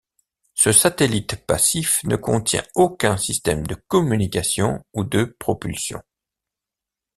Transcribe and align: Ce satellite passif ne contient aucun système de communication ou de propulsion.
Ce 0.55 0.71
satellite 0.71 1.45
passif 1.45 2.03
ne 2.05 2.15
contient 2.15 2.63
aucun 2.73 3.17
système 3.17 3.67
de 3.67 3.75
communication 3.75 4.83
ou 4.95 5.03
de 5.03 5.25
propulsion. 5.37 6.01